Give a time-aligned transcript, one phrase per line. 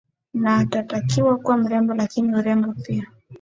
[0.33, 3.07] na anatakiwa kuwa mrembo lakini urembo pia